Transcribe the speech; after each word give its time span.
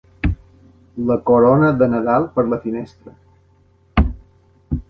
La 1.09 1.17
corona 1.31 1.69
de 1.83 1.89
Nadal 1.93 2.27
per 2.39 2.47
la 2.55 2.61
finestra. 2.65 3.15